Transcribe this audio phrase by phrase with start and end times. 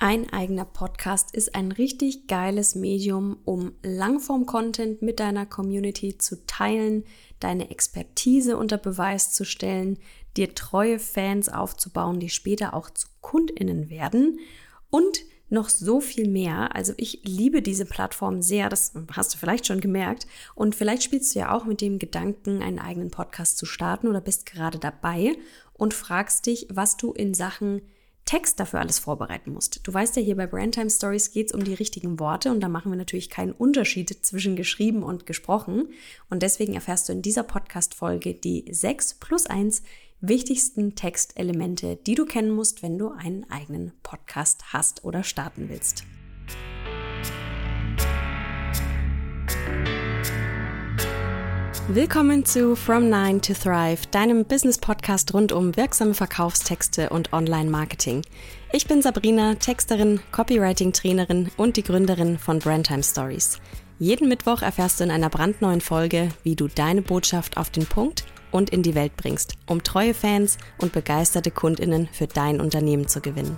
[0.00, 7.02] Ein eigener Podcast ist ein richtig geiles Medium, um Langform-Content mit deiner Community zu teilen,
[7.40, 9.98] deine Expertise unter Beweis zu stellen,
[10.36, 14.38] dir treue Fans aufzubauen, die später auch zu Kundinnen werden
[14.88, 16.76] und noch so viel mehr.
[16.76, 20.28] Also ich liebe diese Plattform sehr, das hast du vielleicht schon gemerkt.
[20.54, 24.20] Und vielleicht spielst du ja auch mit dem Gedanken, einen eigenen Podcast zu starten oder
[24.20, 25.36] bist gerade dabei
[25.72, 27.82] und fragst dich, was du in Sachen
[28.28, 29.80] Text dafür alles vorbereiten musst.
[29.84, 32.68] Du weißt ja, hier bei Brandtime Stories geht es um die richtigen Worte und da
[32.68, 35.88] machen wir natürlich keinen Unterschied zwischen geschrieben und gesprochen.
[36.28, 39.82] Und deswegen erfährst du in dieser Podcast-Folge die sechs plus eins
[40.20, 46.04] wichtigsten Textelemente, die du kennen musst, wenn du einen eigenen Podcast hast oder starten willst.
[51.90, 58.20] Willkommen zu From Nine to Thrive, deinem Business-Podcast rund um wirksame Verkaufstexte und Online-Marketing.
[58.74, 63.58] Ich bin Sabrina, Texterin, Copywriting-Trainerin und die Gründerin von Brandtime Stories.
[63.98, 68.26] Jeden Mittwoch erfährst du in einer brandneuen Folge, wie du deine Botschaft auf den Punkt
[68.50, 73.22] und in die Welt bringst, um treue Fans und begeisterte Kundinnen für dein Unternehmen zu
[73.22, 73.56] gewinnen.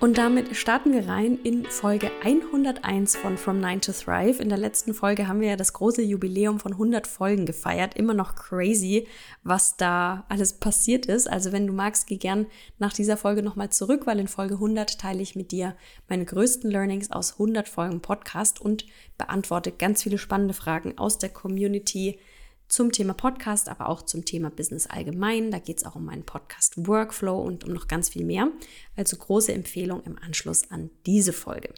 [0.00, 4.42] Und damit starten wir rein in Folge 101 von From Nine to Thrive.
[4.42, 7.96] In der letzten Folge haben wir ja das große Jubiläum von 100 Folgen gefeiert.
[7.96, 9.06] Immer noch crazy,
[9.44, 11.30] was da alles passiert ist.
[11.30, 12.46] Also wenn du magst, geh gern
[12.78, 15.74] nach dieser Folge nochmal zurück, weil in Folge 100 teile ich mit dir
[16.08, 18.84] meine größten Learnings aus 100 Folgen Podcast und
[19.16, 22.18] beantworte ganz viele spannende Fragen aus der Community
[22.68, 25.50] zum Thema Podcast, aber auch zum Thema Business allgemein.
[25.50, 28.50] Da geht es auch um meinen Podcast Workflow und um noch ganz viel mehr.
[28.96, 31.74] Also große Empfehlung im Anschluss an diese Folge.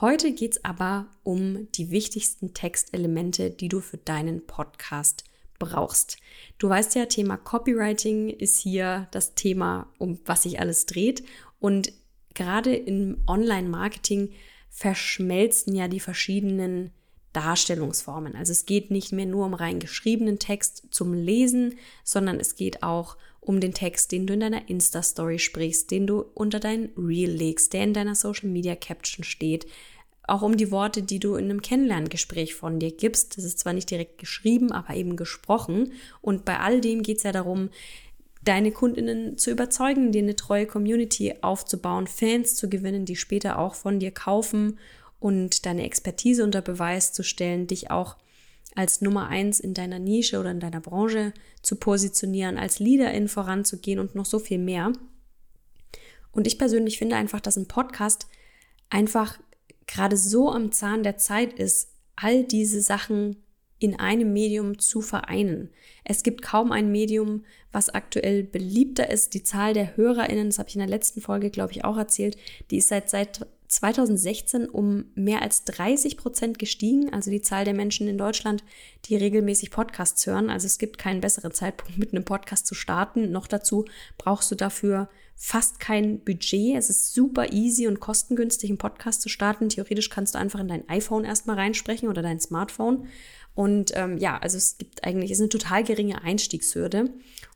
[0.00, 5.24] Heute geht es aber um die wichtigsten Textelemente, die du für deinen Podcast
[5.58, 6.18] brauchst.
[6.58, 11.24] Du weißt ja, Thema Copywriting ist hier das Thema, um was sich alles dreht.
[11.58, 11.92] Und
[12.34, 14.30] gerade im Online-Marketing
[14.70, 16.92] verschmelzen ja die verschiedenen
[17.32, 18.34] Darstellungsformen.
[18.34, 22.82] Also es geht nicht mehr nur um rein geschriebenen Text zum Lesen, sondern es geht
[22.82, 27.30] auch um den Text, den du in deiner Insta-Story sprichst, den du unter dein Reel
[27.30, 29.66] legst, der in deiner Social Media Caption steht.
[30.26, 33.38] Auch um die Worte, die du in einem Kennenlerngespräch von dir gibst.
[33.38, 35.92] Das ist zwar nicht direkt geschrieben, aber eben gesprochen.
[36.20, 37.70] Und bei all dem geht es ja darum,
[38.44, 43.74] deine Kundinnen zu überzeugen, dir eine treue Community aufzubauen, Fans zu gewinnen, die später auch
[43.74, 44.78] von dir kaufen
[45.20, 48.16] und deine Expertise unter Beweis zu stellen, dich auch
[48.74, 53.98] als Nummer eins in deiner Nische oder in deiner Branche zu positionieren, als Leaderin voranzugehen
[53.98, 54.92] und noch so viel mehr.
[56.30, 58.28] Und ich persönlich finde einfach, dass ein Podcast
[58.90, 59.38] einfach
[59.86, 63.42] gerade so am Zahn der Zeit ist, all diese Sachen
[63.80, 65.70] in einem Medium zu vereinen.
[66.04, 69.34] Es gibt kaum ein Medium, was aktuell beliebter ist.
[69.34, 72.36] Die Zahl der HörerInnen, das habe ich in der letzten Folge, glaube ich, auch erzählt,
[72.70, 77.74] die ist seit, seit 2016 um mehr als 30 Prozent gestiegen, also die Zahl der
[77.74, 78.64] Menschen in Deutschland,
[79.04, 80.50] die regelmäßig Podcasts hören.
[80.50, 83.30] Also es gibt keinen besseren Zeitpunkt, mit einem Podcast zu starten.
[83.30, 83.84] Noch dazu
[84.16, 86.76] brauchst du dafür fast kein Budget.
[86.76, 89.68] Es ist super easy und kostengünstig, einen Podcast zu starten.
[89.68, 93.06] Theoretisch kannst du einfach in dein iPhone erstmal reinsprechen oder dein Smartphone.
[93.54, 97.10] Und ähm, ja, also es gibt eigentlich, es ist eine total geringe Einstiegshürde.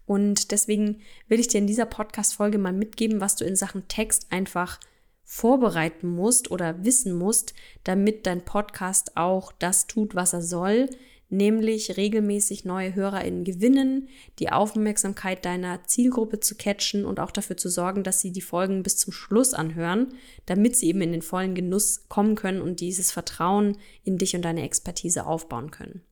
[0.05, 4.27] Und deswegen will ich dir in dieser Podcast-Folge mal mitgeben, was du in Sachen Text
[4.31, 4.79] einfach
[5.25, 10.89] vorbereiten musst oder wissen musst, damit dein Podcast auch das tut, was er soll,
[11.33, 17.71] nämlich regelmäßig neue HörerInnen gewinnen, die Aufmerksamkeit deiner Zielgruppe zu catchen und auch dafür zu
[17.71, 20.09] sorgen, dass sie die Folgen bis zum Schluss anhören,
[20.45, 24.43] damit sie eben in den vollen Genuss kommen können und dieses Vertrauen in dich und
[24.43, 26.03] deine Expertise aufbauen können.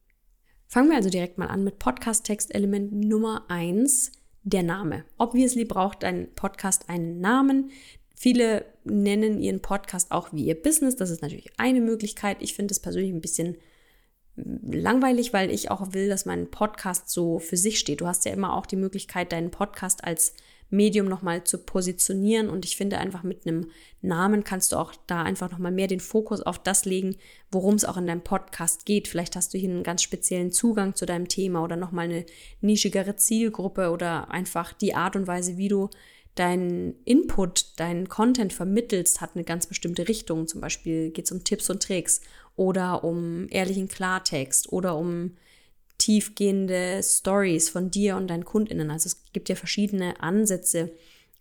[0.66, 5.04] Fangen wir also direkt mal an mit Podcast-Text-Element Nummer eins der Name.
[5.18, 7.70] Obviously braucht dein Podcast einen Namen.
[8.22, 10.94] Viele nennen ihren Podcast auch wie ihr Business.
[10.94, 12.36] Das ist natürlich eine Möglichkeit.
[12.40, 13.56] Ich finde es persönlich ein bisschen
[14.36, 18.02] langweilig, weil ich auch will, dass mein Podcast so für sich steht.
[18.02, 20.34] Du hast ja immer auch die Möglichkeit, deinen Podcast als
[20.68, 23.70] Medium nochmal zu positionieren und ich finde einfach mit einem
[24.02, 27.16] Namen kannst du auch da einfach nochmal mehr den Fokus auf das legen,
[27.50, 29.08] worum es auch in deinem Podcast geht.
[29.08, 32.26] Vielleicht hast du hier einen ganz speziellen Zugang zu deinem Thema oder nochmal eine
[32.60, 35.88] nischigere Zielgruppe oder einfach die Art und Weise, wie du
[36.34, 40.46] dein Input, deinen Content vermittelst, hat eine ganz bestimmte Richtung.
[40.46, 42.20] Zum Beispiel geht es um Tipps und Tricks
[42.56, 45.36] oder um ehrlichen Klartext oder um
[45.98, 48.90] tiefgehende Stories von dir und deinen KundInnen.
[48.90, 50.92] Also es gibt ja verschiedene Ansätze,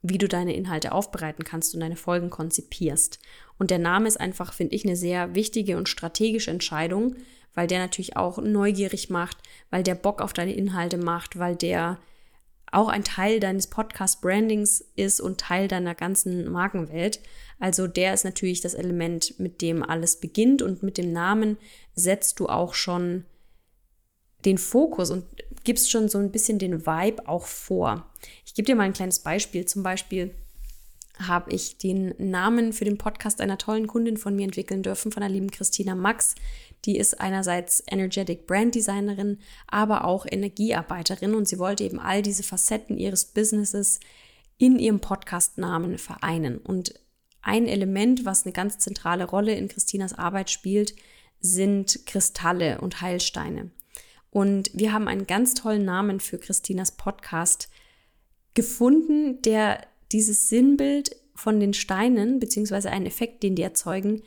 [0.01, 3.19] wie du deine Inhalte aufbereiten kannst und deine Folgen konzipierst.
[3.57, 7.15] Und der Name ist einfach, finde ich, eine sehr wichtige und strategische Entscheidung,
[7.53, 9.38] weil der natürlich auch neugierig macht,
[9.69, 11.97] weil der Bock auf deine Inhalte macht, weil der
[12.71, 17.19] auch ein Teil deines Podcast-Brandings ist und Teil deiner ganzen Markenwelt.
[17.60, 21.57] Also der ist natürlich das Element, mit dem alles beginnt und mit dem Namen
[21.95, 23.25] setzt du auch schon
[24.45, 25.25] den Fokus und
[25.63, 28.10] gibst schon so ein bisschen den Vibe auch vor.
[28.45, 29.66] Ich gebe dir mal ein kleines Beispiel.
[29.66, 30.33] Zum Beispiel
[31.19, 35.21] habe ich den Namen für den Podcast einer tollen Kundin von mir entwickeln dürfen, von
[35.21, 36.36] der lieben Christina Max.
[36.86, 42.44] Die ist einerseits Energetic Brand Designerin, aber auch Energiearbeiterin und sie wollte eben all diese
[42.44, 44.00] Facetten ihres Businesses
[44.57, 46.57] in ihrem Podcast-Namen vereinen.
[46.57, 46.94] Und
[47.42, 50.95] ein Element, was eine ganz zentrale Rolle in Christinas Arbeit spielt,
[51.39, 53.71] sind Kristalle und Heilsteine.
[54.31, 57.69] Und wir haben einen ganz tollen Namen für Christinas Podcast
[58.54, 64.21] gefunden, der dieses Sinnbild von den Steinen, beziehungsweise einen Effekt, den die erzeugen,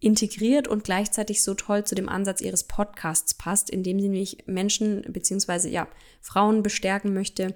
[0.00, 5.02] integriert und gleichzeitig so toll zu dem Ansatz ihres Podcasts passt, indem sie nämlich Menschen
[5.08, 5.88] beziehungsweise ja
[6.20, 7.54] Frauen bestärken möchte,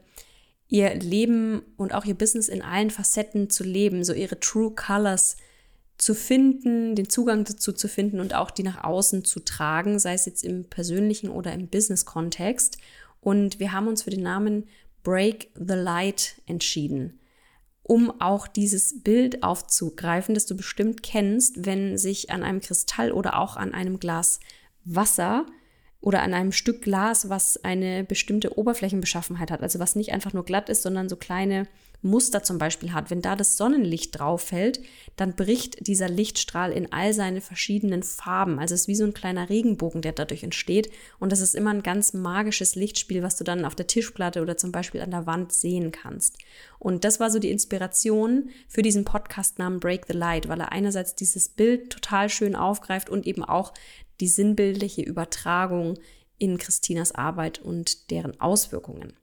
[0.69, 5.37] ihr Leben und auch ihr Business in allen Facetten zu leben, so ihre True Colors
[5.99, 10.14] zu finden, den Zugang dazu zu finden und auch die nach außen zu tragen, sei
[10.14, 12.78] es jetzt im persönlichen oder im Business-Kontext.
[13.20, 14.64] Und wir haben uns für den Namen
[15.02, 17.19] Break the Light entschieden,
[17.88, 23.38] um auch dieses Bild aufzugreifen, das du bestimmt kennst, wenn sich an einem Kristall oder
[23.38, 24.41] auch an einem Glas
[24.85, 25.47] Wasser
[26.00, 30.44] oder an einem Stück Glas, was eine bestimmte Oberflächenbeschaffenheit hat, also was nicht einfach nur
[30.44, 31.69] glatt ist, sondern so kleine
[32.06, 33.11] Muster zum Beispiel hat.
[33.11, 34.81] Wenn da das Sonnenlicht drauf fällt,
[35.17, 38.58] dann bricht dieser Lichtstrahl in all seine verschiedenen Farben.
[38.58, 40.91] Also es ist wie so ein kleiner Regenbogen, der dadurch entsteht.
[41.19, 44.56] Und das ist immer ein ganz magisches Lichtspiel, was du dann auf der Tischplatte oder
[44.56, 46.38] zum Beispiel an der Wand sehen kannst.
[46.79, 51.14] Und das war so die Inspiration für diesen Podcast-Namen Break the Light, weil er einerseits
[51.14, 53.75] dieses Bild total schön aufgreift und eben auch
[54.20, 55.99] die sinnbildliche Übertragung
[56.38, 59.14] in Christinas Arbeit und deren Auswirkungen.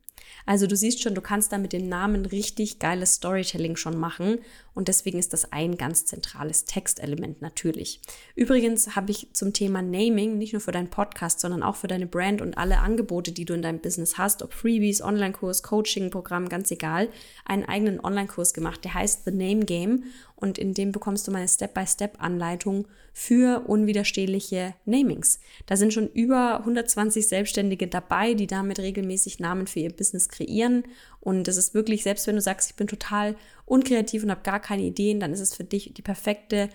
[0.45, 4.39] Also du siehst schon, du kannst da mit den Namen richtig geiles Storytelling schon machen
[4.75, 8.01] und deswegen ist das ein ganz zentrales Textelement natürlich.
[8.35, 12.07] Übrigens habe ich zum Thema Naming nicht nur für deinen Podcast, sondern auch für deine
[12.07, 16.71] Brand und alle Angebote, die du in deinem Business hast, ob Freebies, Online-Kurs, Coaching-Programm, ganz
[16.71, 17.09] egal,
[17.45, 20.05] einen eigenen Online-Kurs gemacht, der heißt The Name Game
[20.43, 25.39] und in dem bekommst du meine Step-by-Step-Anleitung für unwiderstehliche Namings.
[25.67, 30.83] Da sind schon über 120 Selbstständige dabei, die damit regelmäßig Namen für ihr Business kreieren.
[31.21, 33.37] Und das ist wirklich, selbst wenn du sagst, ich bin total
[33.73, 36.69] unkreativ und habe gar keine Ideen, dann ist es für dich die perfekte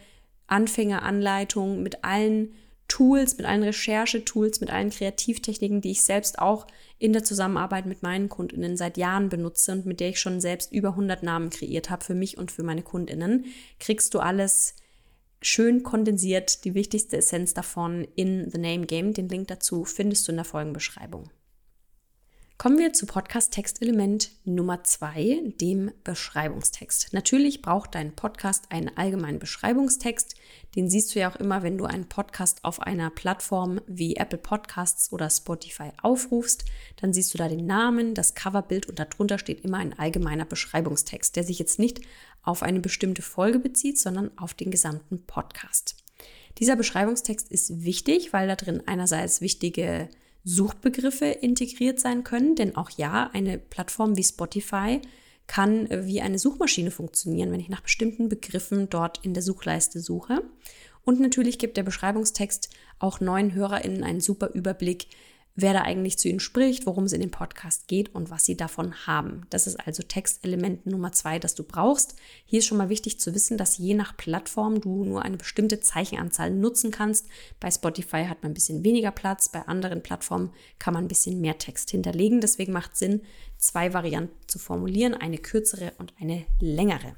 [0.48, 2.54] Anfängeranleitung mit allen
[2.88, 6.66] Tools, mit allen Recherchetools, mit allen Kreativtechniken, die ich selbst auch
[6.98, 10.72] in der Zusammenarbeit mit meinen Kundinnen seit Jahren benutze und mit der ich schon selbst
[10.72, 13.44] über 100 Namen kreiert habe für mich und für meine Kundinnen,
[13.78, 14.74] kriegst du alles
[15.40, 19.12] schön kondensiert, die wichtigste Essenz davon in The Name Game.
[19.12, 21.30] Den Link dazu findest du in der Folgenbeschreibung.
[22.58, 27.12] Kommen wir zu Podcast-Textelement Nummer zwei, dem Beschreibungstext.
[27.12, 30.34] Natürlich braucht dein Podcast einen allgemeinen Beschreibungstext.
[30.74, 34.38] Den siehst du ja auch immer, wenn du einen Podcast auf einer Plattform wie Apple
[34.38, 36.64] Podcasts oder Spotify aufrufst.
[36.96, 41.36] Dann siehst du da den Namen, das Coverbild und darunter steht immer ein allgemeiner Beschreibungstext,
[41.36, 42.00] der sich jetzt nicht
[42.42, 45.94] auf eine bestimmte Folge bezieht, sondern auf den gesamten Podcast.
[46.58, 50.08] Dieser Beschreibungstext ist wichtig, weil da drin einerseits wichtige
[50.48, 55.00] Suchbegriffe integriert sein können, denn auch ja, eine Plattform wie Spotify
[55.46, 60.42] kann wie eine Suchmaschine funktionieren, wenn ich nach bestimmten Begriffen dort in der Suchleiste suche.
[61.04, 65.08] Und natürlich gibt der Beschreibungstext auch neuen HörerInnen einen super Überblick,
[65.60, 68.56] wer da eigentlich zu ihnen spricht, worum es in dem Podcast geht und was sie
[68.56, 69.42] davon haben.
[69.50, 72.14] Das ist also Textelement Nummer zwei, das du brauchst.
[72.44, 75.80] Hier ist schon mal wichtig zu wissen, dass je nach Plattform du nur eine bestimmte
[75.80, 77.26] Zeichenanzahl nutzen kannst.
[77.58, 81.40] Bei Spotify hat man ein bisschen weniger Platz, bei anderen Plattformen kann man ein bisschen
[81.40, 82.40] mehr Text hinterlegen.
[82.40, 83.22] Deswegen macht Sinn,
[83.56, 87.16] zwei Varianten zu formulieren, eine kürzere und eine längere.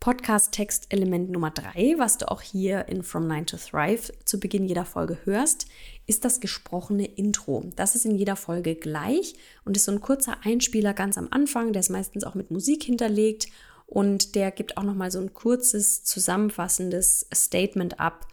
[0.00, 4.84] Podcast-Text-Element Nummer drei, was du auch hier in From Nine to Thrive zu Beginn jeder
[4.84, 5.66] Folge hörst,
[6.08, 7.70] ist das gesprochene Intro.
[7.76, 9.34] Das ist in jeder Folge gleich
[9.64, 12.82] und ist so ein kurzer Einspieler ganz am Anfang, der ist meistens auch mit Musik
[12.82, 13.46] hinterlegt
[13.86, 18.26] und der gibt auch nochmal so ein kurzes, zusammenfassendes Statement ab.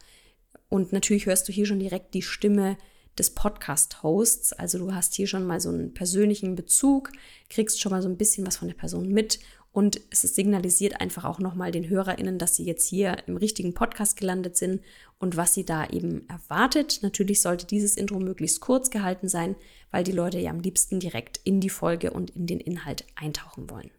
[0.70, 2.78] Und natürlich hörst du hier schon direkt die Stimme
[3.18, 4.54] des Podcast-Hosts.
[4.54, 7.12] Also du hast hier schon mal so einen persönlichen Bezug,
[7.50, 9.38] kriegst schon mal so ein bisschen was von der Person mit
[9.76, 14.16] und es signalisiert einfach auch nochmal den HörerInnen, dass sie jetzt hier im richtigen Podcast
[14.16, 14.80] gelandet sind
[15.18, 17.00] und was sie da eben erwartet.
[17.02, 19.54] Natürlich sollte dieses Intro möglichst kurz gehalten sein,
[19.90, 23.68] weil die Leute ja am liebsten direkt in die Folge und in den Inhalt eintauchen
[23.68, 23.90] wollen.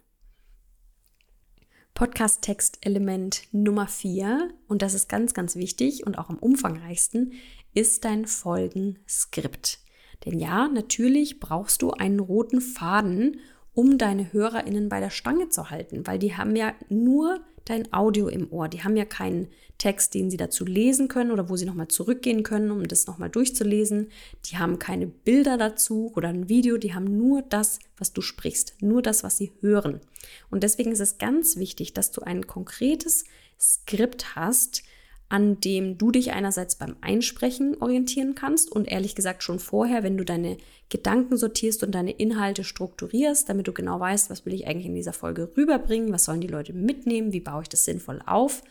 [1.93, 7.33] Podcast-Text-Element Nummer vier und das ist ganz, ganz wichtig und auch am umfangreichsten,
[7.75, 9.77] ist dein Folgenskript.
[10.25, 13.41] Denn ja, natürlich brauchst du einen roten Faden,
[13.77, 18.27] um deine HörerInnen bei der Stange zu halten, weil die haben ja nur dein Audio
[18.27, 18.69] im Ohr.
[18.69, 22.41] Die haben ja keinen Text, den sie dazu lesen können oder wo sie nochmal zurückgehen
[22.41, 24.09] können, um das nochmal durchzulesen.
[24.47, 28.73] Die haben keine Bilder dazu oder ein Video, die haben nur das, was du sprichst,
[28.81, 30.01] nur das, was sie hören.
[30.49, 33.25] Und deswegen ist es ganz wichtig, dass du ein konkretes
[33.59, 34.81] Skript hast,
[35.29, 40.17] an dem du dich einerseits beim Einsprechen orientieren kannst und ehrlich gesagt schon vorher, wenn
[40.17, 40.57] du deine
[40.89, 44.95] Gedanken sortierst und deine Inhalte strukturierst, damit du genau weißt, was will ich eigentlich in
[44.95, 48.63] dieser Folge rüberbringen, was sollen die Leute mitnehmen, wie baue ich das sinnvoll auf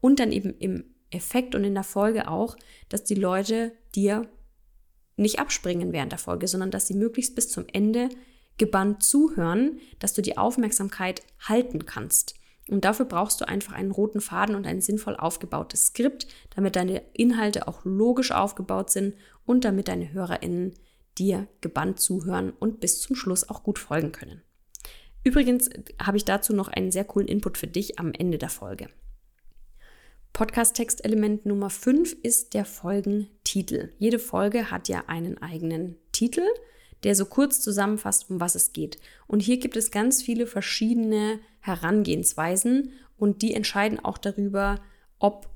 [0.00, 2.56] und dann eben im Effekt und in der Folge auch,
[2.88, 4.28] dass die Leute dir
[5.16, 8.08] nicht abspringen während der Folge, sondern dass sie möglichst bis zum Ende
[8.56, 12.34] gebannt zuhören, dass du die Aufmerksamkeit halten kannst.
[12.70, 17.02] Und dafür brauchst du einfach einen roten Faden und ein sinnvoll aufgebautes Skript, damit deine
[17.12, 20.74] Inhalte auch logisch aufgebaut sind und damit deine HörerInnen
[21.18, 24.42] dir gebannt zuhören und bis zum Schluss auch gut folgen können.
[25.24, 25.70] Übrigens
[26.02, 28.88] habe ich dazu noch einen sehr coolen Input für dich am Ende der Folge.
[30.32, 33.92] Podcast-Textelement Nummer 5 ist der Folgentitel.
[33.98, 36.42] Jede Folge hat ja einen eigenen Titel
[37.04, 38.98] der so kurz zusammenfasst, um was es geht.
[39.26, 44.80] Und hier gibt es ganz viele verschiedene Herangehensweisen und die entscheiden auch darüber,
[45.18, 45.48] ob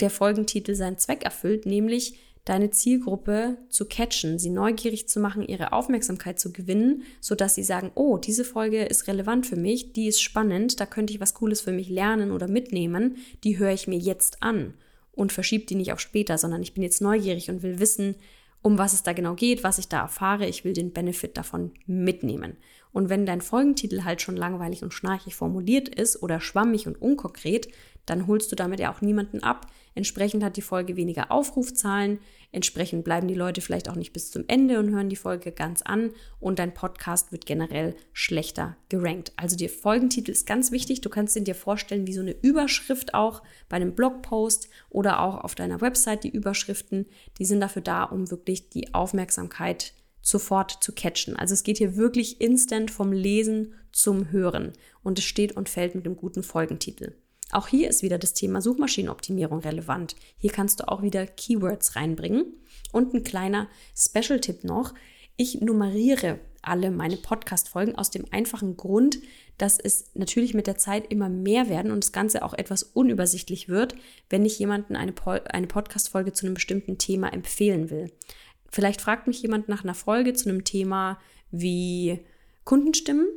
[0.00, 5.72] der Folgentitel seinen Zweck erfüllt, nämlich deine Zielgruppe zu catchen, sie neugierig zu machen, ihre
[5.72, 10.20] Aufmerksamkeit zu gewinnen, sodass sie sagen, oh, diese Folge ist relevant für mich, die ist
[10.20, 13.98] spannend, da könnte ich was Cooles für mich lernen oder mitnehmen, die höre ich mir
[13.98, 14.74] jetzt an
[15.12, 18.16] und verschiebe die nicht auf später, sondern ich bin jetzt neugierig und will wissen,
[18.64, 20.46] um was es da genau geht, was ich da erfahre.
[20.46, 22.56] Ich will den Benefit davon mitnehmen.
[22.94, 27.68] Und wenn dein Folgentitel halt schon langweilig und schnarchig formuliert ist oder schwammig und unkonkret,
[28.06, 29.66] dann holst du damit ja auch niemanden ab.
[29.96, 32.20] Entsprechend hat die Folge weniger Aufrufzahlen,
[32.52, 35.82] entsprechend bleiben die Leute vielleicht auch nicht bis zum Ende und hören die Folge ganz
[35.82, 39.32] an und dein Podcast wird generell schlechter gerankt.
[39.34, 41.00] Also der Folgentitel ist ganz wichtig.
[41.00, 45.42] Du kannst ihn dir vorstellen wie so eine Überschrift auch bei einem Blogpost oder auch
[45.42, 47.06] auf deiner Website die Überschriften.
[47.38, 51.36] Die sind dafür da, um wirklich die Aufmerksamkeit sofort zu catchen.
[51.36, 55.94] Also es geht hier wirklich instant vom Lesen zum Hören und es steht und fällt
[55.94, 57.14] mit dem guten Folgentitel.
[57.52, 60.16] Auch hier ist wieder das Thema Suchmaschinenoptimierung relevant.
[60.38, 62.46] Hier kannst du auch wieder Keywords reinbringen.
[62.90, 64.94] Und ein kleiner Special-Tipp noch.
[65.36, 69.18] Ich nummeriere alle meine Podcast-Folgen aus dem einfachen Grund,
[69.58, 73.68] dass es natürlich mit der Zeit immer mehr werden und das Ganze auch etwas unübersichtlich
[73.68, 73.94] wird,
[74.30, 78.10] wenn ich jemanden eine, po eine Podcast-Folge zu einem bestimmten Thema empfehlen will.
[78.74, 81.20] Vielleicht fragt mich jemand nach einer Folge zu einem Thema
[81.52, 82.26] wie
[82.64, 83.28] Kundenstimmen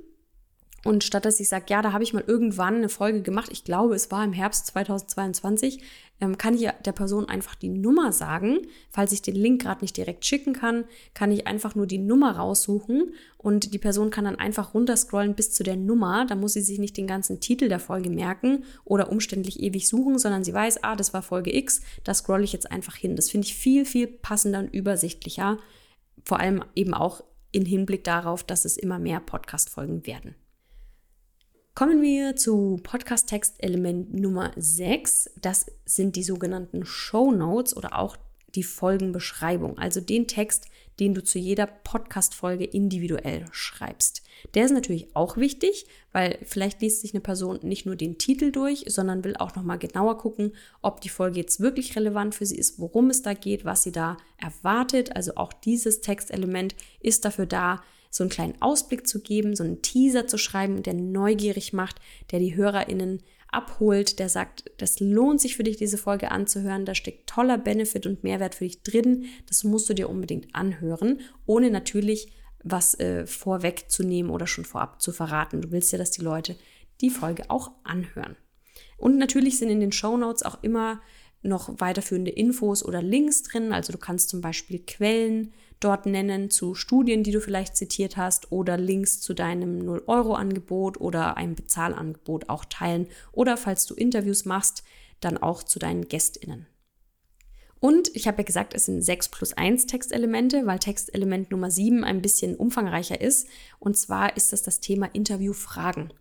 [0.88, 3.64] und statt dass ich sage, ja, da habe ich mal irgendwann eine Folge gemacht, ich
[3.64, 5.82] glaube, es war im Herbst 2022,
[6.20, 8.60] ähm, kann ich der Person einfach die Nummer sagen.
[8.90, 12.38] Falls ich den Link gerade nicht direkt schicken kann, kann ich einfach nur die Nummer
[12.38, 16.26] raussuchen und die Person kann dann einfach runterscrollen bis zu der Nummer.
[16.26, 20.18] Da muss sie sich nicht den ganzen Titel der Folge merken oder umständlich ewig suchen,
[20.18, 23.16] sondern sie weiß, ah, das war Folge X, da scrolle ich jetzt einfach hin.
[23.16, 25.58] Das finde ich viel, viel passender und übersichtlicher.
[26.24, 30.36] Vor allem eben auch im Hinblick darauf, dass es immer mehr Podcast-Folgen werden.
[31.78, 35.30] Kommen wir zu Podcast-Text-Element Nummer 6.
[35.40, 38.18] Das sind die sogenannten Show Notes oder auch
[38.56, 40.70] die Folgenbeschreibung, also den Text,
[41.00, 44.24] den du zu jeder Podcast-Folge individuell schreibst.
[44.56, 48.52] Der ist natürlich auch wichtig, weil vielleicht liest sich eine Person nicht nur den Titel
[48.52, 52.58] durch, sondern will auch nochmal genauer gucken, ob die Folge jetzt wirklich relevant für sie
[52.58, 55.16] ist, worum es da geht, was sie da erwartet.
[55.16, 59.82] Also auch dieses Textelement ist dafür da, so einen kleinen Ausblick zu geben, so einen
[59.82, 61.98] Teaser zu schreiben, der neugierig macht,
[62.32, 66.94] der die HörerInnen abholt, der sagt, das lohnt sich für dich, diese Folge anzuhören, da
[66.94, 71.72] steckt toller Benefit und Mehrwert für dich drin, das musst du dir unbedingt anhören, ohne
[71.72, 72.32] natürlich
[72.64, 75.62] was äh, vorwegzunehmen oder schon vorab zu verraten.
[75.62, 76.58] Du willst ja, dass die Leute
[77.02, 78.36] die Folge auch anhören.
[78.98, 81.02] Und natürlich sind in den Show Notes auch immer
[81.44, 83.72] noch weiterführende Infos oder Links drin.
[83.72, 88.52] Also du kannst zum Beispiel Quellen dort nennen zu Studien, die du vielleicht zitiert hast
[88.52, 94.84] oder Links zu deinem 0-Euro-Angebot oder einem Bezahlangebot auch teilen oder falls du Interviews machst,
[95.20, 96.68] dann auch zu deinen GästInnen.
[97.80, 102.04] Und ich habe ja gesagt, es sind 6 plus 1 Textelemente, weil Textelement Nummer 7
[102.04, 103.48] ein bisschen umfangreicher ist.
[103.80, 106.12] Und zwar ist das das Thema Interviewfragen.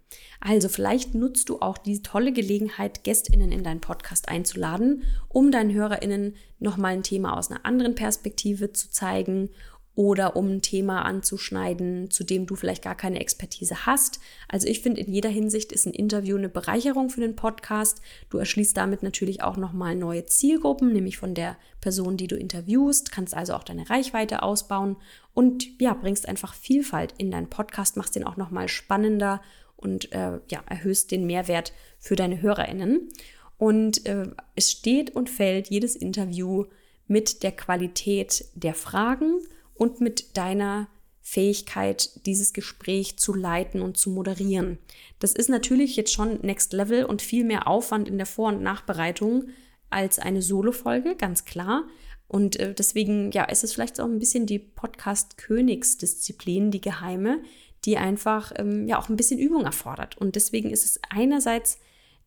[0.40, 5.72] Also vielleicht nutzt du auch diese tolle Gelegenheit, Gästinnen in deinen Podcast einzuladen, um deinen
[5.72, 9.50] Hörerinnen nochmal ein Thema aus einer anderen Perspektive zu zeigen
[9.96, 14.20] oder um ein Thema anzuschneiden, zu dem du vielleicht gar keine Expertise hast.
[14.46, 18.02] Also ich finde, in jeder Hinsicht ist ein Interview eine Bereicherung für den Podcast.
[18.28, 23.10] Du erschließt damit natürlich auch nochmal neue Zielgruppen, nämlich von der Person, die du interviewst,
[23.10, 24.96] kannst also auch deine Reichweite ausbauen
[25.32, 29.40] und ja, bringst einfach Vielfalt in deinen Podcast, machst den auch nochmal spannender
[29.76, 33.08] und äh, ja, erhöhst den Mehrwert für deine HörerInnen.
[33.56, 36.66] Und äh, es steht und fällt jedes Interview
[37.06, 39.38] mit der Qualität der Fragen
[39.76, 40.88] und mit deiner
[41.20, 44.78] Fähigkeit, dieses Gespräch zu leiten und zu moderieren.
[45.18, 48.62] Das ist natürlich jetzt schon Next Level und viel mehr Aufwand in der Vor- und
[48.62, 49.48] Nachbereitung
[49.90, 51.82] als eine Solo-Folge, ganz klar.
[52.28, 57.42] Und äh, deswegen, ja, ist es vielleicht auch ein bisschen die Podcast-Königsdisziplin, die geheime,
[57.84, 60.18] die einfach ähm, ja auch ein bisschen Übung erfordert.
[60.18, 61.78] Und deswegen ist es einerseits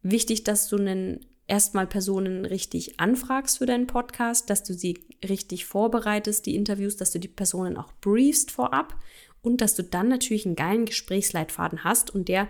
[0.01, 5.65] wichtig, dass du einen erstmal Personen richtig anfragst für deinen Podcast, dass du sie richtig
[5.65, 8.95] vorbereitest, die Interviews, dass du die Personen auch briefst vorab
[9.41, 12.47] und dass du dann natürlich einen geilen Gesprächsleitfaden hast und der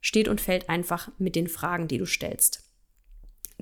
[0.00, 2.71] steht und fällt einfach mit den Fragen, die du stellst.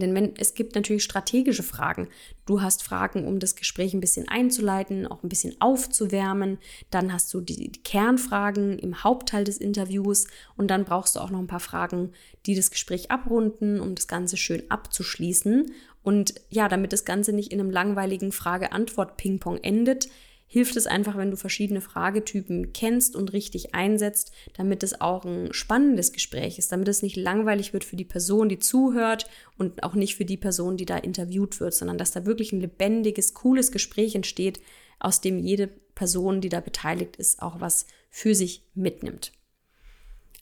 [0.00, 2.08] Denn wenn, es gibt natürlich strategische Fragen.
[2.46, 6.58] Du hast Fragen, um das Gespräch ein bisschen einzuleiten, auch ein bisschen aufzuwärmen.
[6.90, 10.26] Dann hast du die, die Kernfragen im Hauptteil des Interviews
[10.56, 12.12] und dann brauchst du auch noch ein paar Fragen,
[12.46, 15.70] die das Gespräch abrunden, um das Ganze schön abzuschließen.
[16.02, 20.08] Und ja, damit das Ganze nicht in einem langweiligen Frage-Antwort-Ping-Pong endet,
[20.52, 25.52] hilft es einfach, wenn du verschiedene Fragetypen kennst und richtig einsetzt, damit es auch ein
[25.52, 29.28] spannendes Gespräch ist, damit es nicht langweilig wird für die Person, die zuhört
[29.58, 32.60] und auch nicht für die Person, die da interviewt wird, sondern dass da wirklich ein
[32.60, 34.60] lebendiges, cooles Gespräch entsteht,
[34.98, 39.30] aus dem jede Person, die da beteiligt ist, auch was für sich mitnimmt.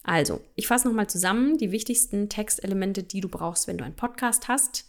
[0.04, 4.48] Also, ich fasse nochmal zusammen die wichtigsten Textelemente, die du brauchst, wenn du einen Podcast
[4.48, 4.86] hast.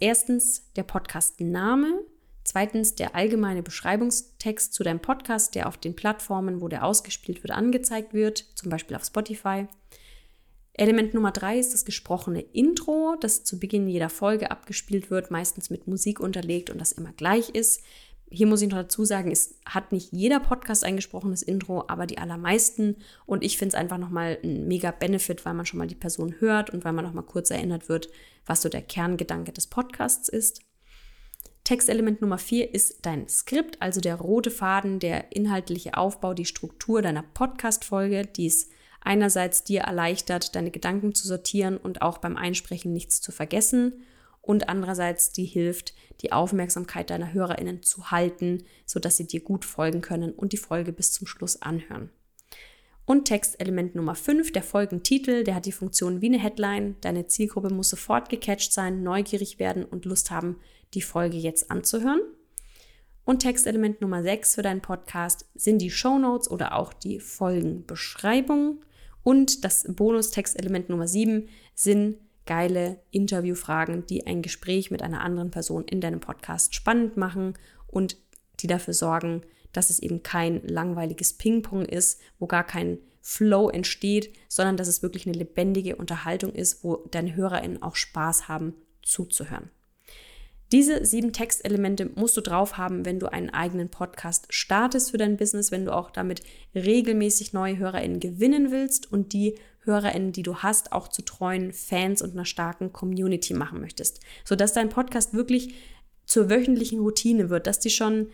[0.00, 2.04] Erstens der Podcast-Name,
[2.48, 7.50] Zweitens der allgemeine Beschreibungstext zu deinem Podcast, der auf den Plattformen, wo der ausgespielt wird,
[7.50, 9.66] angezeigt wird, zum Beispiel auf Spotify.
[10.72, 15.68] Element Nummer drei ist das gesprochene Intro, das zu Beginn jeder Folge abgespielt wird, meistens
[15.68, 17.82] mit Musik unterlegt und das immer gleich ist.
[18.30, 22.06] Hier muss ich noch dazu sagen, es hat nicht jeder Podcast ein gesprochenes Intro, aber
[22.06, 22.96] die allermeisten.
[23.26, 26.36] Und ich finde es einfach nochmal ein mega Benefit, weil man schon mal die Person
[26.38, 28.08] hört und weil man nochmal kurz erinnert wird,
[28.46, 30.62] was so der Kerngedanke des Podcasts ist.
[31.68, 37.02] Textelement Nummer vier ist dein Skript, also der rote Faden, der inhaltliche Aufbau, die Struktur
[37.02, 38.70] deiner Podcast-Folge, die es
[39.02, 44.02] einerseits dir erleichtert, deine Gedanken zu sortieren und auch beim Einsprechen nichts zu vergessen
[44.40, 50.00] und andererseits die hilft, die Aufmerksamkeit deiner HörerInnen zu halten, sodass sie dir gut folgen
[50.00, 52.08] können und die Folge bis zum Schluss anhören.
[53.04, 56.96] Und Textelement Nummer 5, der Folgentitel, der hat die Funktion wie eine Headline.
[57.00, 60.56] Deine Zielgruppe muss sofort gecatcht sein, neugierig werden und Lust haben,
[60.94, 62.20] die Folge jetzt anzuhören.
[63.24, 68.84] Und Textelement Nummer 6 für deinen Podcast sind die Show Notes oder auch die Folgenbeschreibung.
[69.22, 75.84] Und das Bonus-Textelement Nummer 7 sind geile Interviewfragen, die ein Gespräch mit einer anderen Person
[75.84, 77.52] in deinem Podcast spannend machen
[77.86, 78.16] und
[78.60, 79.42] die dafür sorgen,
[79.74, 85.02] dass es eben kein langweiliges Ping-Pong ist, wo gar kein Flow entsteht, sondern dass es
[85.02, 88.72] wirklich eine lebendige Unterhaltung ist, wo deine HörerInnen auch Spaß haben
[89.02, 89.70] zuzuhören.
[90.70, 95.38] Diese sieben Textelemente musst du drauf haben, wenn du einen eigenen Podcast startest für dein
[95.38, 96.42] Business, wenn du auch damit
[96.74, 102.20] regelmäßig neue HörerInnen gewinnen willst und die HörerInnen, die du hast, auch zu treuen Fans
[102.20, 104.20] und einer starken Community machen möchtest.
[104.44, 105.74] Sodass dein Podcast wirklich
[106.26, 108.28] zur wöchentlichen Routine wird, dass die schon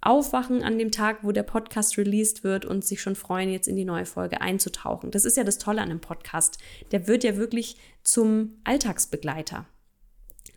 [0.00, 3.76] aufwachen an dem Tag, wo der Podcast released wird und sich schon freuen, jetzt in
[3.76, 5.12] die neue Folge einzutauchen.
[5.12, 6.58] Das ist ja das Tolle an einem Podcast.
[6.90, 9.66] Der wird ja wirklich zum Alltagsbegleiter.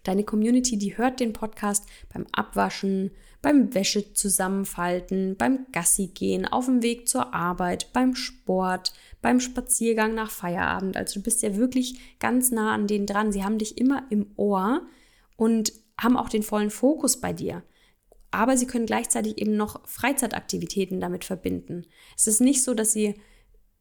[0.04, 3.12] Deine Community, die hört den Podcast beim Abwaschen,
[3.42, 10.14] beim Wäsche zusammenfalten, beim Gassi gehen, auf dem Weg zur Arbeit, beim Sport, beim Spaziergang
[10.14, 10.98] nach Feierabend.
[10.98, 13.32] Also du bist ja wirklich ganz nah an denen dran.
[13.32, 14.82] Sie haben dich immer im Ohr
[15.36, 17.64] und haben auch den vollen Fokus bei dir.
[18.32, 21.86] Aber sie können gleichzeitig eben noch Freizeitaktivitäten damit verbinden.
[22.18, 23.16] Es ist nicht so, dass sie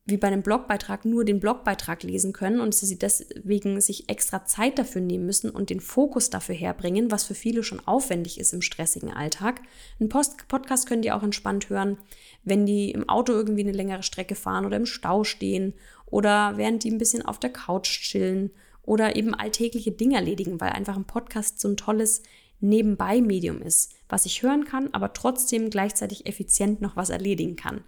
[0.05, 4.79] wie bei einem Blogbeitrag nur den Blogbeitrag lesen können und sie deswegen sich extra Zeit
[4.79, 8.62] dafür nehmen müssen und den Fokus dafür herbringen, was für viele schon aufwendig ist im
[8.62, 9.62] stressigen Alltag.
[10.01, 11.99] Ein Post Podcast können die auch entspannt hören,
[12.43, 15.73] wenn die im Auto irgendwie eine längere Strecke fahren oder im Stau stehen
[16.07, 18.51] oder während die ein bisschen auf der Couch chillen
[18.83, 22.23] oder eben alltägliche Dinge erledigen, weil einfach ein Podcast so ein tolles
[22.62, 27.83] Nebenbei-Medium ist, was ich hören kann, aber trotzdem gleichzeitig effizient noch was erledigen kann.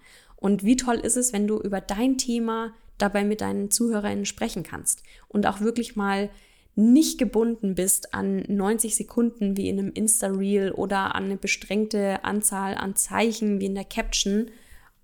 [0.45, 4.63] Und wie toll ist es, wenn du über dein Thema dabei mit deinen ZuhörerInnen sprechen
[4.63, 6.29] kannst und auch wirklich mal
[6.75, 12.75] nicht gebunden bist an 90 Sekunden wie in einem Insta-Reel oder an eine beschränkte Anzahl
[12.75, 14.51] an Zeichen wie in der Caption,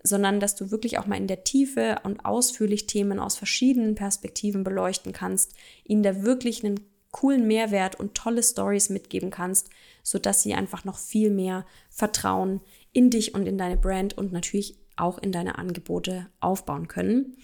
[0.02, 4.62] sondern dass du wirklich auch mal in der Tiefe und ausführlich Themen aus verschiedenen Perspektiven
[4.62, 6.80] beleuchten kannst, ihnen da wirklich einen
[7.12, 9.70] coolen Mehrwert und tolle Stories mitgeben kannst,
[10.02, 12.60] sodass sie einfach noch viel mehr Vertrauen
[12.92, 17.36] in dich und in deine Brand und natürlich auch in deine Angebote aufbauen können.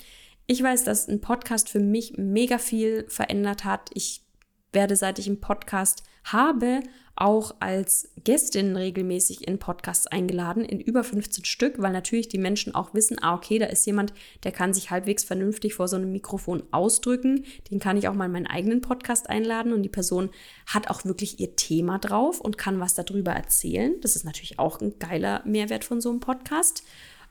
[0.46, 3.90] Ich weiß, dass ein Podcast für mich mega viel verändert hat.
[3.94, 4.22] Ich
[4.72, 6.80] werde, seit ich einen Podcast habe,
[7.16, 12.74] auch als Gästin regelmäßig in Podcasts eingeladen, in über 15 Stück, weil natürlich die Menschen
[12.74, 14.12] auch wissen, ah, okay, da ist jemand,
[14.44, 17.44] der kann sich halbwegs vernünftig vor so einem Mikrofon ausdrücken.
[17.70, 20.28] Den kann ich auch mal in meinen eigenen Podcast einladen und die Person
[20.66, 23.94] hat auch wirklich ihr Thema drauf und kann was darüber erzählen.
[24.02, 26.82] Das ist natürlich auch ein geiler Mehrwert von so einem Podcast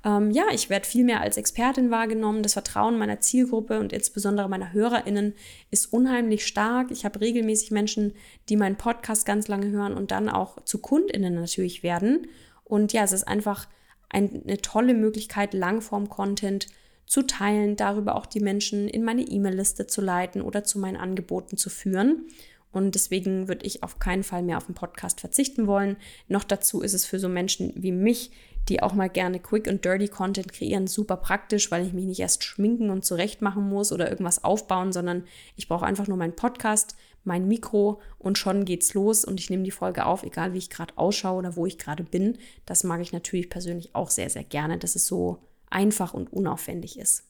[0.05, 2.43] ähm, ja, ich werde viel mehr als Expertin wahrgenommen.
[2.43, 5.33] Das Vertrauen meiner Zielgruppe und insbesondere meiner HörerInnen
[5.71, 6.91] ist unheimlich stark.
[6.91, 8.13] Ich habe regelmäßig Menschen,
[8.47, 12.27] die meinen Podcast ganz lange hören und dann auch zu KundInnen natürlich werden.
[12.63, 13.67] Und ja, es ist einfach
[14.09, 16.67] ein, eine tolle Möglichkeit, Langform-Content
[17.07, 21.57] zu teilen, darüber auch die Menschen in meine E-Mail-Liste zu leiten oder zu meinen Angeboten
[21.57, 22.27] zu führen.
[22.71, 25.97] Und deswegen würde ich auf keinen Fall mehr auf den Podcast verzichten wollen.
[26.27, 28.31] Noch dazu ist es für so Menschen wie mich,
[28.69, 32.19] die auch mal gerne Quick und Dirty Content kreieren, super praktisch, weil ich mich nicht
[32.19, 35.23] erst schminken und zurecht machen muss oder irgendwas aufbauen, sondern
[35.55, 39.63] ich brauche einfach nur meinen Podcast, mein Mikro und schon geht's los und ich nehme
[39.63, 42.37] die Folge auf, egal wie ich gerade ausschaue oder wo ich gerade bin.
[42.65, 46.97] Das mag ich natürlich persönlich auch sehr, sehr gerne, dass es so einfach und unaufwendig
[46.97, 47.23] ist.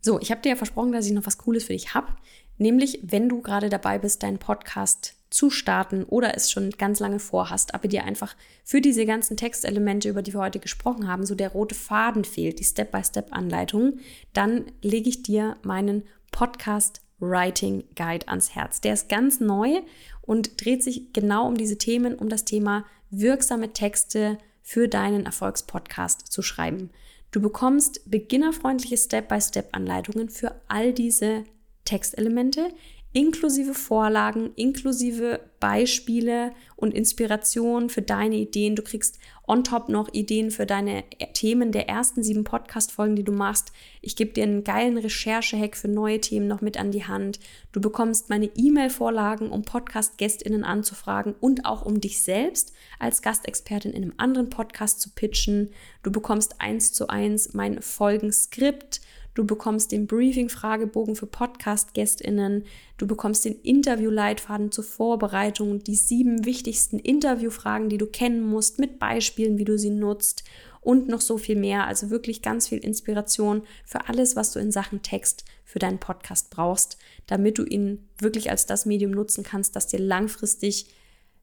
[0.00, 2.14] So, ich habe dir ja versprochen, dass ich noch was Cooles für dich habe.
[2.56, 7.18] Nämlich, wenn du gerade dabei bist, deinen Podcast zu starten oder es schon ganz lange
[7.18, 11.34] vorhast, aber dir einfach für diese ganzen Textelemente, über die wir heute gesprochen haben, so
[11.34, 13.98] der rote Faden fehlt, die Step-by-Step-Anleitung,
[14.32, 18.80] dann lege ich dir meinen Podcast Writing Guide ans Herz.
[18.80, 19.80] Der ist ganz neu
[20.22, 26.30] und dreht sich genau um diese Themen, um das Thema wirksame Texte für deinen Erfolgspodcast
[26.30, 26.90] zu schreiben.
[27.30, 31.44] Du bekommst beginnerfreundliche Step-by-Step-Anleitungen für all diese
[31.84, 32.70] Textelemente,
[33.12, 38.76] inklusive Vorlagen, inklusive Beispiele und Inspirationen für deine Ideen.
[38.76, 43.32] Du kriegst on top noch Ideen für deine Themen der ersten sieben Podcast-Folgen, die du
[43.32, 43.72] machst.
[44.02, 47.40] Ich gebe dir einen geilen Recherche-Hack für neue Themen noch mit an die Hand.
[47.72, 54.02] Du bekommst meine E-Mail-Vorlagen, um Podcast-GästInnen anzufragen und auch um dich selbst als Gastexpertin in
[54.02, 55.70] einem anderen Podcast zu pitchen.
[56.02, 59.00] Du bekommst eins zu eins mein Folgenskript
[59.38, 62.64] Du bekommst den Briefing-Fragebogen für Podcast-GästInnen.
[62.96, 68.98] Du bekommst den Interview-Leitfaden zur Vorbereitung, die sieben wichtigsten Interviewfragen, die du kennen musst, mit
[68.98, 70.42] Beispielen, wie du sie nutzt
[70.80, 71.86] und noch so viel mehr.
[71.86, 76.50] Also wirklich ganz viel Inspiration für alles, was du in Sachen Text für deinen Podcast
[76.50, 76.98] brauchst,
[77.28, 80.88] damit du ihn wirklich als das Medium nutzen kannst, das dir langfristig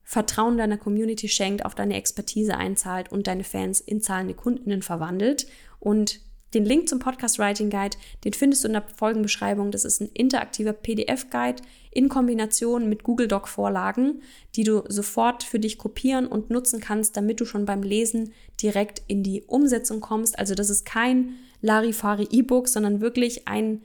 [0.03, 5.47] Vertrauen deiner Community schenkt, auf deine Expertise einzahlt und deine Fans in zahlende Kundinnen verwandelt.
[5.79, 6.24] Und
[6.55, 9.71] den Link zum Podcast Writing Guide, den findest du in der Folgenbeschreibung.
[9.71, 14.21] Das ist ein interaktiver PDF-Guide in Kombination mit Google Doc-Vorlagen,
[14.55, 19.03] die du sofort für dich kopieren und nutzen kannst, damit du schon beim Lesen direkt
[19.07, 20.39] in die Umsetzung kommst.
[20.39, 23.81] Also das ist kein Larifari E-Book, sondern wirklich ein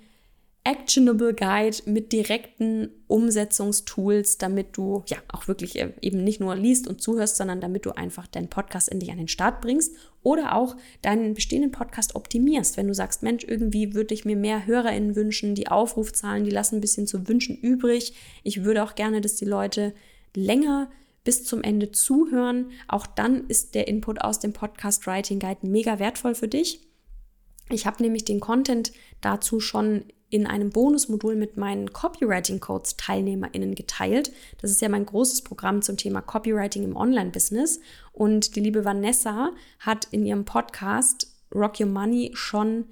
[0.71, 6.87] Actionable Guide mit direkten Umsetzungstools, damit du ja auch wirklich äh, eben nicht nur liest
[6.87, 10.77] und zuhörst, sondern damit du einfach deinen Podcast endlich an den Start bringst oder auch
[11.03, 12.77] deinen bestehenden Podcast optimierst.
[12.77, 16.77] Wenn du sagst, Mensch, irgendwie würde ich mir mehr HörerInnen wünschen, die Aufrufzahlen, die lassen
[16.77, 18.15] ein bisschen zu wünschen übrig.
[18.45, 19.93] Ich würde auch gerne, dass die Leute
[20.37, 20.89] länger
[21.25, 22.71] bis zum Ende zuhören.
[22.87, 26.81] Auch dann ist der Input aus dem Podcast Writing Guide mega wertvoll für dich.
[27.71, 34.33] Ich habe nämlich den Content dazu schon in einem Bonusmodul mit meinen Copywriting-Codes TeilnehmerInnen geteilt.
[34.61, 37.81] Das ist ja mein großes Programm zum Thema Copywriting im Online-Business.
[38.13, 42.85] Und die liebe Vanessa hat in ihrem Podcast Rock Your Money schon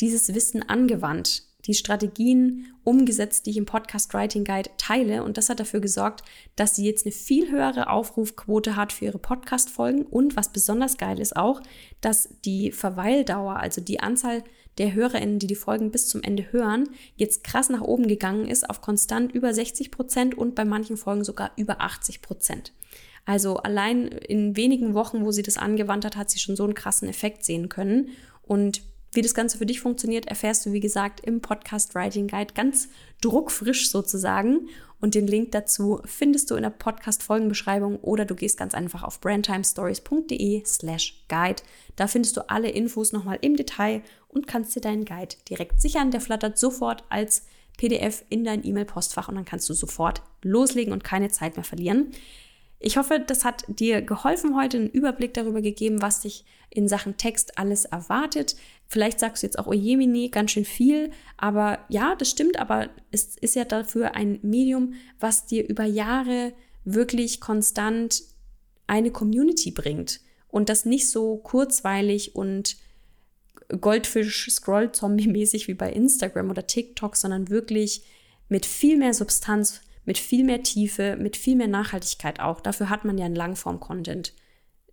[0.00, 5.24] dieses Wissen angewandt, die Strategien umgesetzt, die ich im Podcast Writing Guide teile.
[5.24, 6.22] Und das hat dafür gesorgt,
[6.54, 10.02] dass sie jetzt eine viel höhere Aufrufquote hat für ihre Podcast-Folgen.
[10.02, 11.60] Und was besonders geil ist auch,
[12.00, 14.44] dass die Verweildauer, also die Anzahl
[14.78, 18.68] der HörerInnen, die die Folgen bis zum Ende hören, jetzt krass nach oben gegangen ist
[18.68, 22.72] auf konstant über 60 Prozent und bei manchen Folgen sogar über 80 Prozent.
[23.24, 26.74] Also allein in wenigen Wochen, wo sie das angewandt hat, hat sie schon so einen
[26.74, 28.10] krassen Effekt sehen können.
[28.42, 28.82] Und
[29.16, 32.88] wie das Ganze für dich funktioniert, erfährst du, wie gesagt, im Podcast Writing Guide ganz
[33.20, 34.68] druckfrisch sozusagen.
[35.00, 39.20] Und den Link dazu findest du in der Podcast-Folgenbeschreibung oder du gehst ganz einfach auf
[39.20, 41.62] brandtimestories.de slash guide.
[41.96, 46.10] Da findest du alle Infos nochmal im Detail und kannst dir deinen Guide direkt sichern.
[46.10, 51.04] Der flattert sofort als PDF in dein E-Mail-Postfach und dann kannst du sofort loslegen und
[51.04, 52.12] keine Zeit mehr verlieren.
[52.78, 57.16] Ich hoffe, das hat dir geholfen heute, einen Überblick darüber gegeben, was dich in Sachen
[57.16, 58.54] Text alles erwartet.
[58.86, 62.90] Vielleicht sagst du jetzt auch, oh Jemini, ganz schön viel, aber ja, das stimmt, aber
[63.10, 66.52] es ist ja dafür ein Medium, was dir über Jahre
[66.84, 68.22] wirklich konstant
[68.86, 72.76] eine Community bringt und das nicht so kurzweilig und
[73.80, 78.02] Goldfisch-Scroll-Zombie-mäßig wie bei Instagram oder TikTok, sondern wirklich
[78.48, 82.60] mit viel mehr Substanz, mit viel mehr Tiefe, mit viel mehr Nachhaltigkeit auch.
[82.60, 84.32] Dafür hat man ja einen Langform-Content.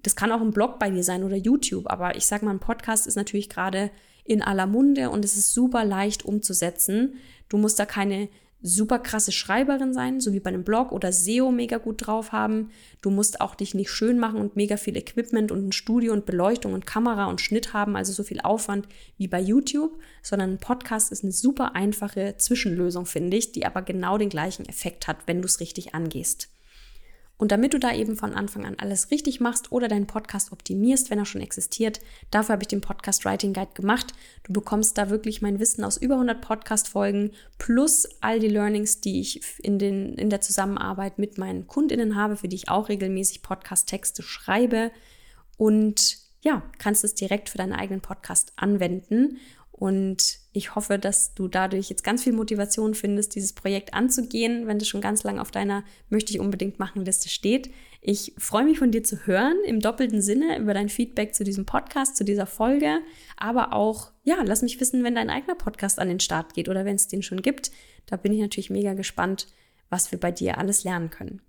[0.01, 2.59] Das kann auch ein Blog bei dir sein oder YouTube, aber ich sag mal, ein
[2.59, 3.89] Podcast ist natürlich gerade
[4.25, 7.15] in aller Munde und es ist super leicht umzusetzen.
[7.47, 8.27] Du musst da keine
[8.63, 12.71] super krasse Schreiberin sein, so wie bei einem Blog oder SEO mega gut drauf haben.
[13.01, 16.25] Du musst auch dich nicht schön machen und mega viel Equipment und ein Studio und
[16.25, 20.59] Beleuchtung und Kamera und Schnitt haben, also so viel Aufwand wie bei YouTube, sondern ein
[20.59, 25.17] Podcast ist eine super einfache Zwischenlösung, finde ich, die aber genau den gleichen Effekt hat,
[25.27, 26.49] wenn du es richtig angehst.
[27.43, 31.09] Und damit du da eben von Anfang an alles richtig machst oder deinen Podcast optimierst,
[31.09, 31.99] wenn er schon existiert,
[32.31, 34.13] dafür habe ich den Podcast Writing Guide gemacht.
[34.43, 39.19] Du bekommst da wirklich mein Wissen aus über 100 Podcast-Folgen plus all die Learnings, die
[39.19, 43.41] ich in, den, in der Zusammenarbeit mit meinen KundInnen habe, für die ich auch regelmäßig
[43.41, 44.91] Podcast-Texte schreibe.
[45.57, 49.37] Und ja, kannst es direkt für deinen eigenen Podcast anwenden.
[49.83, 54.79] Und ich hoffe, dass du dadurch jetzt ganz viel Motivation findest, dieses Projekt anzugehen, wenn
[54.79, 57.69] das schon ganz lange auf deiner möchte ich unbedingt machen Liste steht.
[57.99, 61.65] Ich freue mich von dir zu hören im doppelten Sinne über dein Feedback zu diesem
[61.65, 62.99] Podcast, zu dieser Folge,
[63.35, 66.85] aber auch ja, lass mich wissen, wenn dein eigener Podcast an den Start geht oder
[66.85, 67.69] wenn es den schon gibt.
[68.05, 69.47] Da bin ich natürlich mega gespannt,
[69.89, 71.41] was wir bei dir alles lernen können.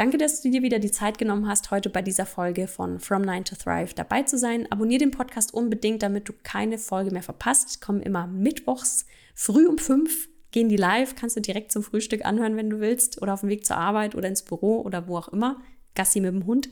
[0.00, 3.20] Danke, dass du dir wieder die Zeit genommen hast, heute bei dieser Folge von From
[3.20, 4.66] Nine to Thrive dabei zu sein.
[4.72, 7.82] Abonnier den Podcast unbedingt, damit du keine Folge mehr verpasst.
[7.82, 12.56] Kommen immer mittwochs früh um fünf gehen die live, kannst du direkt zum Frühstück anhören,
[12.56, 15.28] wenn du willst, oder auf dem Weg zur Arbeit oder ins Büro oder wo auch
[15.28, 15.60] immer.
[15.94, 16.70] Gassi mit dem Hund.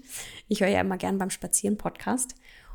[0.49, 2.35] Ich höre ja immer gern beim Spazieren Podcast.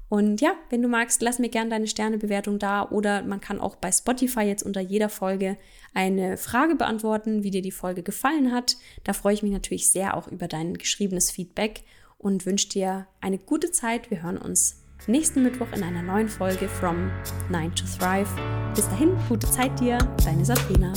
[0.09, 3.75] Und ja, wenn du magst, lass mir gerne deine Sternebewertung da oder man kann auch
[3.75, 5.57] bei Spotify jetzt unter jeder Folge
[5.93, 8.77] eine Frage beantworten, wie dir die Folge gefallen hat.
[9.03, 11.83] Da freue ich mich natürlich sehr auch über dein geschriebenes Feedback
[12.17, 14.11] und wünsche dir eine gute Zeit.
[14.11, 17.11] Wir hören uns nächsten Mittwoch in einer neuen Folge From
[17.49, 18.29] 9 to Thrive.
[18.75, 20.93] Bis dahin, gute Zeit dir, deine Sabrina.